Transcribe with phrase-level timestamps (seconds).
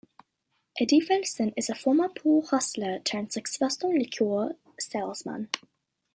[0.79, 5.49] Eddie Felson is a former pool hustler turned successful liquor salesman.